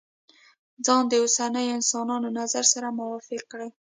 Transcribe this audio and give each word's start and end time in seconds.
ځان 0.85 1.03
د 1.07 1.13
اوسنيو 1.23 1.75
انسانانو 1.77 2.29
نظر 2.39 2.63
سره 2.73 2.95
موافق 2.99 3.41
کړي. 3.51 3.69